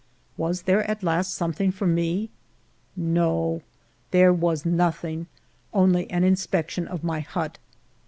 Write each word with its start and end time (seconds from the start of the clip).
Was 0.35 0.63
there 0.63 0.81
at 0.89 1.03
last 1.03 1.31
something 1.35 1.71
for 1.71 1.85
me? 1.85 2.31
No! 2.95 3.61
there 4.09 4.33
was 4.33 4.65
nothing; 4.65 5.27
only 5.75 6.09
an 6.09 6.23
inspection 6.23 6.87
of 6.87 7.03
my 7.03 7.19
hut. 7.19 7.59